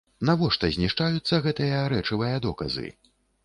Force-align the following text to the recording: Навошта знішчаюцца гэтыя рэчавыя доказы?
Навошта 0.29 0.69
знішчаюцца 0.77 1.41
гэтыя 1.45 1.85
рэчавыя 1.95 2.43
доказы? 2.51 2.87